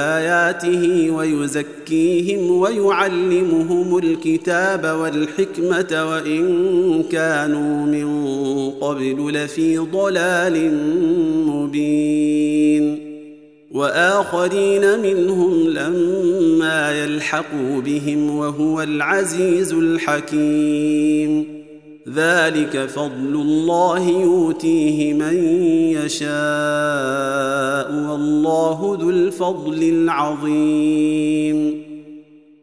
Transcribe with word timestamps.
آياته 0.00 1.10
ويزكيهم 1.10 2.50
ويعلمهم 2.50 3.98
الكتاب 3.98 4.84
والحكمة 4.84 6.10
وإن 6.10 7.02
كانوا 7.12 7.86
من 7.86 8.08
قبل 8.70 9.32
لفي 9.32 9.78
ضلال 9.78 10.74
مبين. 11.46 13.10
وآخرين 13.70 15.00
منهم 15.00 15.68
لما 15.68 17.04
يلحقوا 17.04 17.80
بهم 17.80 18.36
وهو 18.36 18.82
العزيز 18.82 19.72
الحكيم. 19.72 21.59
ذلك 22.08 22.86
فضل 22.86 23.34
الله 23.34 24.08
يؤتيه 24.08 25.12
من 25.12 25.44
يشاء 25.92 26.30
والله 28.10 28.98
ذو 29.00 29.10
الفضل 29.10 29.82
العظيم. 29.82 31.90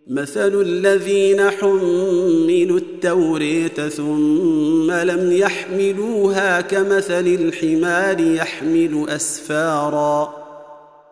مثل 0.10 0.62
الذين 0.62 1.50
حملوا 1.50 2.78
التوريه 2.78 3.68
ثم 3.68 4.92
لم 4.92 5.32
يحملوها 5.32 6.62
كمثل 6.62 7.28
الحمار 7.28 8.20
يحمل 8.20 9.06
أسفارا. 9.10 10.47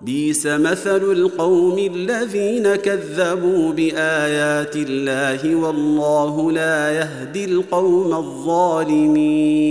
بيس 0.01 0.47
مثل 0.47 1.11
القوم 1.11 1.77
الذين 1.77 2.75
كذبوا 2.75 3.73
بايات 3.73 4.75
الله 4.75 5.55
والله 5.55 6.51
لا 6.51 6.91
يهدي 6.91 7.45
القوم 7.45 8.13
الظالمين 8.13 9.65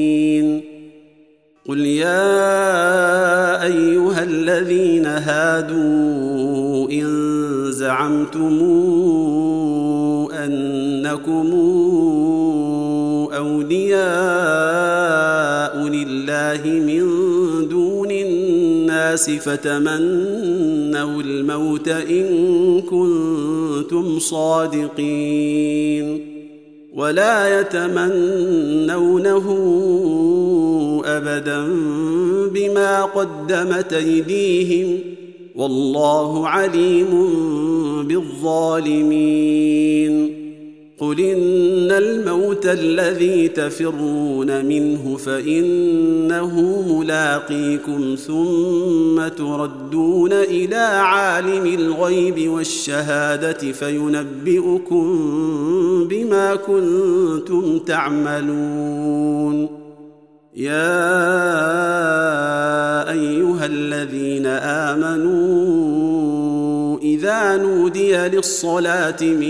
قل 1.68 1.78
يا 1.78 3.62
ايها 3.62 4.22
الذين 4.22 5.06
هادوا 5.06 6.90
ان 6.90 7.06
زعمتم 7.70 8.58
انكم 10.32 11.50
اولياء 13.36 14.04
لله 15.88 16.62
من 16.64 17.34
الناس 18.94 19.30
فتمنوا 19.30 21.22
الموت 21.22 21.88
إن 21.88 22.80
كنتم 22.80 24.18
صادقين 24.18 25.54
ولا 26.94 27.60
يتمنونه 27.60 29.46
أبدا 31.04 31.68
بما 32.54 33.02
قدمت 33.02 33.92
أيديهم 33.92 34.98
والله 35.56 36.48
عليم 36.48 37.08
بالظالمين 38.08 39.54
قل 40.98 41.20
إن 41.20 41.92
الموت 41.92 42.66
الذي 42.66 43.48
تفرون 43.48 44.64
منه 44.64 45.16
فإنه 45.16 46.83
ملاقيكم 47.04 48.16
ثم 48.26 49.28
تردون 49.28 50.32
إلى 50.32 50.76
عالم 50.76 51.66
الغيب 51.66 52.50
والشهادة 52.50 53.72
فينبئكم 53.72 55.06
بما 56.08 56.54
كنتم 56.54 57.78
تعملون. 57.78 59.68
يا 60.56 61.10
أيها 63.10 63.66
الذين 63.66 64.46
آمنوا 64.96 65.84
إذا 66.98 67.56
نودي 67.56 68.16
للصلاة 68.16 69.22
من 69.22 69.42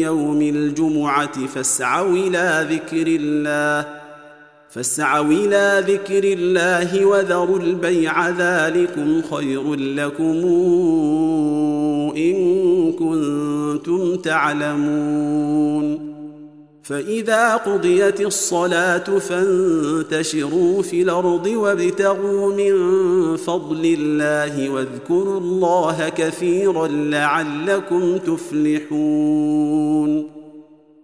يوم 0.00 0.42
الجمعة 0.42 1.46
فاسعوا 1.46 2.16
إلى 2.16 2.66
ذكر 2.70 3.06
الله 3.06 4.01
فاسعوا 4.74 5.32
إلى 5.32 5.84
ذكر 5.92 6.24
الله 6.24 7.06
وذروا 7.06 7.58
البيع 7.58 8.28
ذلكم 8.28 9.22
خير 9.30 9.74
لكم 9.74 10.36
إن 12.16 12.92
كنتم 12.92 14.16
تعلمون. 14.16 16.12
فإذا 16.82 17.56
قضيت 17.56 18.20
الصلاة 18.20 19.18
فانتشروا 19.18 20.82
في 20.82 21.02
الأرض 21.02 21.46
وابتغوا 21.46 22.52
من 22.52 22.76
فضل 23.36 23.96
الله 23.98 24.70
واذكروا 24.70 25.40
الله 25.40 26.08
كثيرا 26.08 26.88
لعلكم 26.88 28.16
تفلحون. 28.18 29.62